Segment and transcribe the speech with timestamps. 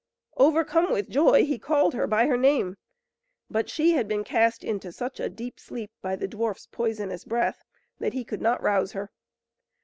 [0.37, 2.75] Overcome with joy, he called her by her name;
[3.51, 7.61] but she had been cast into such a deep sleep by the dwarf's poisonous breath,
[7.99, 9.11] that he could not rouse her.